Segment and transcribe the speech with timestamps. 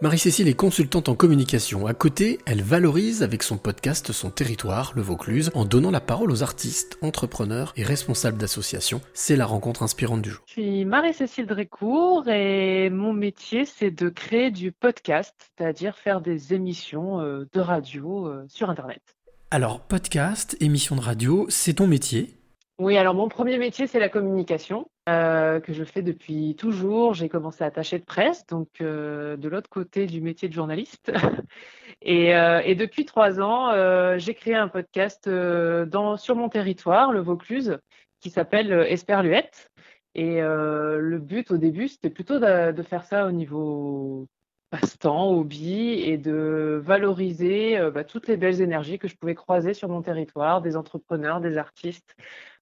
[0.00, 1.88] Marie-Cécile est consultante en communication.
[1.88, 6.30] À côté, elle valorise avec son podcast son territoire, le Vaucluse, en donnant la parole
[6.30, 9.00] aux artistes, entrepreneurs et responsables d'associations.
[9.12, 10.44] C'est la rencontre inspirante du jour.
[10.46, 16.54] Je suis Marie-Cécile Drécourt et mon métier, c'est de créer du podcast, c'est-à-dire faire des
[16.54, 19.02] émissions euh, de radio euh, sur Internet.
[19.50, 22.37] Alors, podcast, émission de radio, c'est ton métier?
[22.78, 27.12] Oui, alors mon premier métier, c'est la communication, euh, que je fais depuis toujours.
[27.12, 31.10] J'ai commencé attaché de presse, donc euh, de l'autre côté du métier de journaliste.
[32.02, 33.72] et, euh, et, depuis trois ans,
[34.18, 37.78] j'ai créé un podcast dans, sur mon territoire, le Vaucluse,
[38.20, 39.72] qui s'appelle Esperluette.
[40.14, 44.28] Et le but au début, c'était plutôt de, faire ça au niveau
[44.70, 49.88] passe-temps, hobby, et de valoriser bah, toutes les belles énergies que je pouvais croiser sur
[49.88, 52.14] mon territoire, des entrepreneurs, des artistes,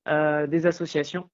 [0.06, 1.28] des associations.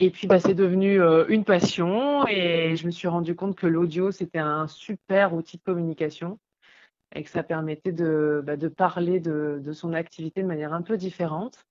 [0.00, 3.66] Et puis, bah, c'est devenu euh, une passion et je me suis rendu compte que
[3.66, 6.38] l'audio, c'était un super outil de communication
[7.14, 10.82] et que ça permettait de, bah, de parler de, de, son activité de manière un
[10.82, 11.64] peu différente.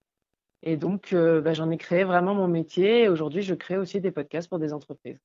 [0.61, 3.03] Et donc, euh, bah, j'en ai créé vraiment mon métier.
[3.03, 5.19] Et aujourd'hui, je crée aussi des podcasts pour des entreprises.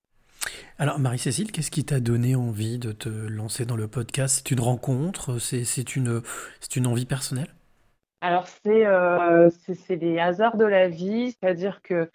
[0.78, 4.42] Alors, Marie-Cécile, qu'est-ce qui t'a donné envie de te lancer dans le podcast?
[4.44, 5.38] C'est une rencontre?
[5.40, 6.22] C'est une,
[6.76, 7.52] une envie personnelle?
[8.22, 12.08] Alors, euh, c'est c'est les hasards de la vie, c'est-à-dire que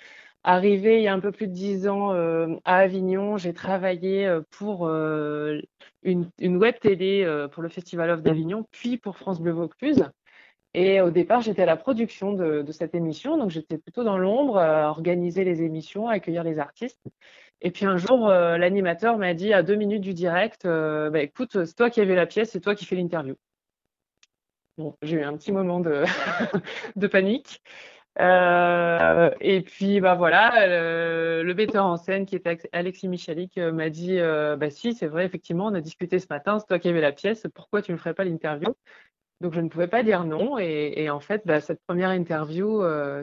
[0.44, 4.26] arrivé il y a un peu plus de dix ans euh, à Avignon, j'ai travaillé
[4.26, 4.88] euh, pour
[6.04, 10.06] une, web télé pour le Festival of d'Avignon, puis pour France Bleu Vaucluse.
[10.74, 14.58] Et au départ, j'étais à la production de, cette émission, donc j'étais plutôt dans l'ombre,
[14.60, 17.02] à organiser les émissions, à accueillir les artistes.
[17.62, 21.76] Et puis un jour, l'animateur m'a dit à deux minutes du direct, bah, écoute, c'est
[21.76, 23.36] toi qui avais la pièce, c'est toi qui fais l'interview.
[25.02, 26.04] J'ai eu un petit moment de,
[26.96, 27.62] de panique.
[28.20, 30.68] Euh, et puis, bah voilà,
[31.44, 35.08] le, metteur en scène qui était Alexis Michalik euh, m'a dit euh, Bah si, c'est
[35.08, 37.92] vrai, effectivement, on a discuté ce matin, c'est toi qui avais la pièce, pourquoi tu
[37.92, 38.74] ne ferais pas l'interview?
[39.42, 40.58] Donc, je ne pouvais pas dire non.
[40.58, 42.82] Et, en fait, bah, cette première interview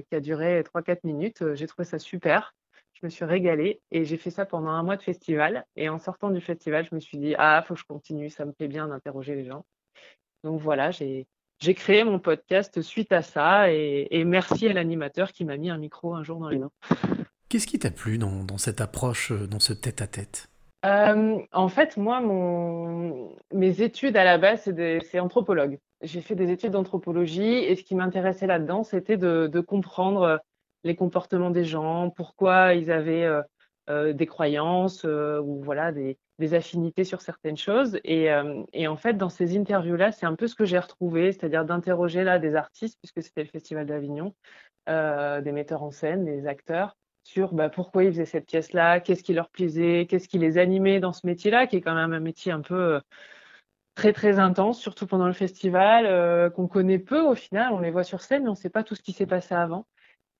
[0.09, 2.55] qui a duré 3-4 minutes, j'ai trouvé ça super.
[2.93, 5.67] Je me suis régalée et j'ai fait ça pendant un mois de festival.
[5.75, 8.45] Et en sortant du festival, je me suis dit Ah, faut que je continue, ça
[8.45, 9.65] me plaît bien d'interroger les gens.
[10.45, 11.27] Donc voilà, j'ai
[11.61, 15.79] j'ai créé mon podcast suite à ça et, merci à l'animateur qui m'a mis un
[15.79, 16.71] micro un jour dans les mains.
[17.49, 20.49] Qu'est-ce qui t'a plu dans, cette approche, euh, dans ce tête-à-tête?
[20.85, 23.33] Euh, En fait, moi, mon...
[23.53, 25.79] mes études à la base, c'est anthropologue.
[26.03, 30.41] J'ai fait des études d'anthropologie et ce qui m'intéressait là-dedans, c'était de, comprendre
[30.83, 33.41] les comportements des gens, pourquoi ils avaient euh,
[33.89, 36.17] des croyances ou voilà des,
[36.55, 37.99] affinités sur certaines choses.
[38.05, 41.33] Et, euh, et en fait, dans ces interviews-là, c'est un peu ce que j'ai retrouvé,
[41.33, 44.35] c'est-à-dire d'interroger là des artistes, puisque c'était le Festival d'Avignon,
[44.89, 49.23] euh, des metteurs en scène, des acteurs, sur bah, pourquoi ils faisaient cette pièce-là, qu'est-ce
[49.23, 52.21] qui leur plaisait, qu'est-ce qui les animait dans ce métier-là, qui est quand même un
[52.21, 53.01] métier un peu euh,
[53.95, 58.03] très très intense, surtout pendant le festival, qu'on connaît peu au final, on les voit
[58.03, 59.87] sur scène, mais on ne sait pas tout ce qui s'est passé avant.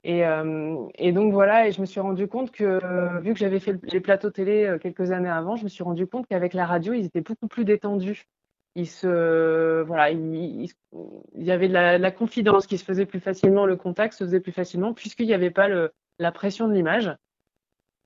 [0.07, 3.59] Et, euh, et, donc voilà, et je me suis rendu compte que, vu que j'avais
[3.59, 6.67] fait les plateaux télé euh, quelques années avant, je me suis rendu compte qu'avec la
[6.67, 8.27] radio, ils étaient beaucoup plus détendus.
[8.75, 10.69] Ils se, voilà, il,
[11.35, 14.53] y avait de la, confidence qui se faisait plus facilement, le contact se faisait plus
[14.53, 15.69] facilement, puisqu'il n'y avait pas
[16.19, 17.11] la pression de l'image.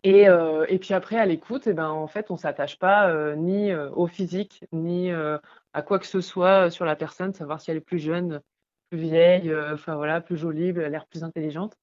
[0.05, 3.35] Et, euh, puis après, à l'écoute, eh ben, en fait, on ne s'attache pas euh,
[3.35, 7.79] ni au physique, ni à quoi que ce soit sur la personne, savoir si elle
[7.79, 8.41] est plus jeune,
[8.91, 11.77] plus vieille, euh, enfin voilà, plus jolie, elle a l'air plus intelligente.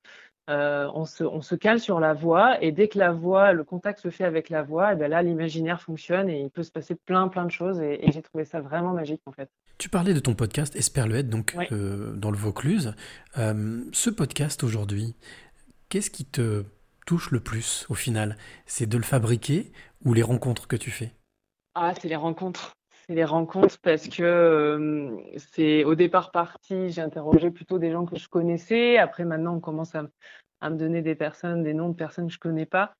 [0.47, 3.63] Euh, on, se, on, se, cale sur la voix et dès que la voix, le
[3.63, 6.61] contact se fait avec la voix, et eh bien là l'imaginaire fonctionne et il peut
[6.61, 9.49] se passer plein plein de choses et, j'ai trouvé ça vraiment magique en fait.
[9.79, 12.93] Tu parlais de ton podcast Esperluette, donc euh, dans le Vaucluse.
[13.35, 15.15] ce podcast aujourd'hui,
[15.89, 16.63] qu'est-ce qui te
[17.07, 18.37] touche le plus au final?
[18.67, 19.71] C'est de le fabriquer
[20.03, 21.11] ou les rencontres que tu fais?
[21.73, 22.74] Ah, c'est les rencontres
[23.09, 28.17] les rencontres parce que euh, c'est au départ parti, j'ai interrogé plutôt des gens que
[28.17, 28.97] je connaissais.
[28.97, 30.03] Après, maintenant, on commence à,
[30.69, 32.93] me donner des personnes, des noms de personnes que je connais pas.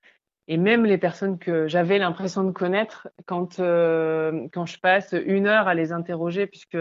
[0.48, 5.48] Et même les personnes que j'avais l'impression de connaître, quand, euh, quand je passe une
[5.48, 6.78] heure à les interroger, puisque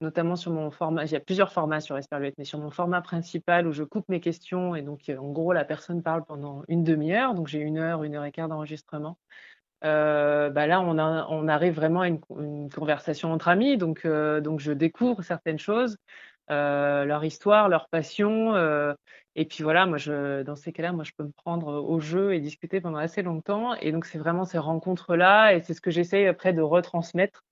[0.00, 3.00] notamment sur mon format, il y a plusieurs formats sur Esperluette, mais sur mon format
[3.00, 6.82] principal où je coupe mes questions et donc en gros la personne parle pendant une
[6.82, 9.16] demi-heure, donc j'ai une heure, une heure et quart d'enregistrement.
[9.84, 12.20] Euh, bah là, on, on, arrive vraiment à une,
[12.70, 13.76] conversation entre amis.
[13.76, 15.96] Donc, euh, donc je découvre certaines choses,
[16.50, 18.54] euh, leur histoire, leur passion.
[19.34, 22.34] et puis voilà, moi, je, dans ces cas-là, moi, je peux me prendre au jeu
[22.34, 23.74] et discuter pendant assez longtemps.
[23.74, 25.54] Et donc, c'est vraiment ces rencontres-là.
[25.54, 27.42] Et c'est ce que j'essaie après de retransmettre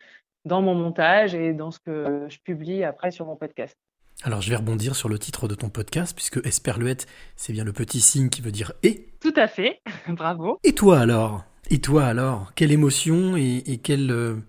[0.44, 3.77] dans mon montage et dans ce que je publie après sur mon podcast.
[4.23, 7.06] Alors, je vais rebondir sur le titre de ton podcast, puisque Esperluette,
[7.37, 9.09] c'est bien le petit signe qui veut dire et.
[9.21, 10.59] Tout à fait, bravo.
[10.62, 11.50] Et toi alors?
[11.70, 14.43] Et toi alors, quelle émotion et, et quelle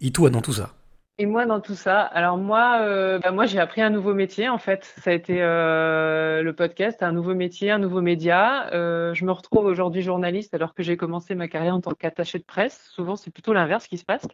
[0.00, 0.76] et toi dans tout ça?
[1.18, 4.50] Et moi, dans tout ça, alors moi, euh, bah moi j'ai appris un nouveau métier
[4.50, 4.84] en fait.
[4.98, 8.70] Ça a été euh, le podcast, un nouveau métier, un nouveau média.
[8.74, 12.38] Euh, je me retrouve aujourd'hui journaliste alors que j'ai commencé ma carrière en tant qu'attaché
[12.38, 12.90] de presse.
[12.92, 14.26] Souvent, c'est plutôt l'inverse qui se passe.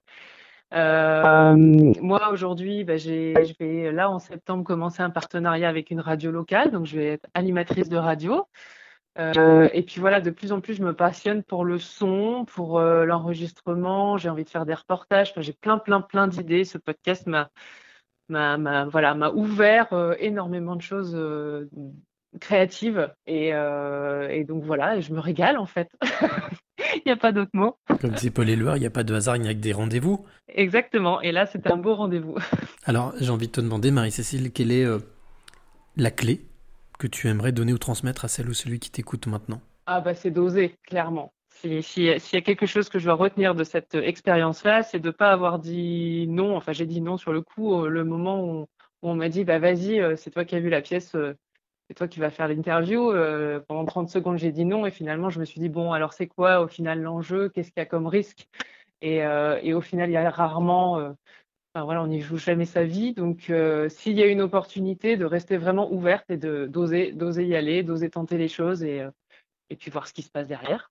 [0.73, 6.73] moi aujourd'hui, bah, je vais là en septembre commencer un partenariat avec une radio locale,
[6.73, 8.45] donc je vais être animatrice de radio.
[9.19, 12.79] Euh, et puis voilà, de plus en plus, je me passionne pour le son, pour
[12.79, 14.17] euh, l'enregistrement.
[14.17, 15.33] J'ai envie de faire des reportages.
[15.37, 16.65] j'ai plein, plein, plein d'idées.
[16.65, 17.51] Ce podcast m'a,
[18.29, 21.19] m'a, voilà, m'a ouvert euh, énormément de choses
[22.41, 23.13] créatives.
[23.27, 25.91] Et, et, donc voilà, je me régale en fait.
[26.95, 27.77] il n'y a pas d'autre mot.
[28.01, 29.75] Comme c'est Paul Éluard, il n'y a pas de hasard, il n'y a que des
[29.75, 30.25] rendez-vous.
[30.49, 31.21] Exactement.
[31.21, 32.37] Et là, c'est un beau rendez-vous.
[32.85, 34.87] Alors, j'ai envie de te demander, Marie-Cécile, quelle est
[35.97, 36.41] la clé
[37.03, 40.15] que tu aimerais donner ou transmettre à celle ou celui qui t'écoute maintenant Ah bah
[40.15, 41.33] c'est d'oser, clairement.
[41.49, 45.11] S'il y a quelque chose que je dois retenir de cette expérience-là, c'est de ne
[45.11, 46.57] pas avoir dit non.
[46.57, 48.67] Enfin, j'ai dit non sur le coup, le moment où,
[49.03, 51.35] on m'a dit bah vas-y, euh, c'est toi qui as vu la pièce, euh,
[51.89, 53.11] c'est toi qui vas faire l'interview.
[53.11, 56.13] Euh, pendant 30 secondes, j'ai dit non et finalement, je me suis dit bon, alors
[56.13, 58.49] c'est quoi au final l'enjeu Qu'est-ce qu'il y a comme risque?
[59.01, 61.17] Et, et, au final, il y a rarement
[61.75, 63.15] voilà, on n'y joue jamais sa vie.
[63.15, 67.57] Donc, euh, s'il y a une opportunité, de rester vraiment ouverte et d'oser, d'oser y
[67.57, 69.11] aller, d'oser tenter les choses et, euh,
[69.71, 70.91] et puis voir ce qui se passe derrière.